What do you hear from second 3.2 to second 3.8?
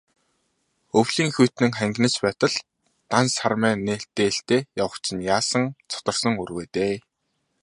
сармай